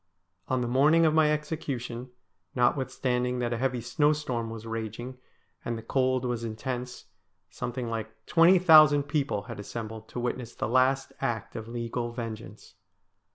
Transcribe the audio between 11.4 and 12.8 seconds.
of legal vengeance.